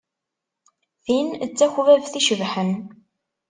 Tin 1.05 1.27
d 1.49 1.51
takbabt 1.57 2.13
icebḥen. 2.19 2.71